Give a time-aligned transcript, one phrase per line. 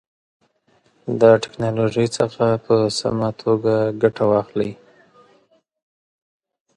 [1.21, 4.71] د تکنالوژۍ څخه په سمه توګه ګټه واخلئ.